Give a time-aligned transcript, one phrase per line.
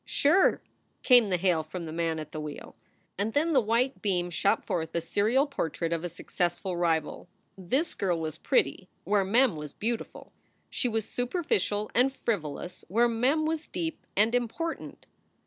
[0.03, 0.63] "Sure!"
[1.03, 2.75] came the hail from the man at the wheel.
[3.19, 7.29] And then the white beam shot forth a serial portrait of a successful rival.
[7.55, 10.33] This girl was pretty where Mem was beau tiful.
[10.71, 15.05] She was superficial and frivolous where Mem was deep and important.